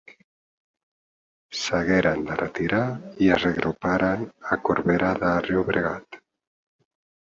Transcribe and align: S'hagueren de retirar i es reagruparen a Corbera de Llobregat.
S'hagueren 1.65 2.25
de 2.31 2.39
retirar 2.41 2.81
i 3.27 3.31
es 3.37 3.47
reagruparen 3.47 4.27
a 4.29 4.61
Corbera 4.67 5.17
de 5.25 5.39
Llobregat. 5.49 6.23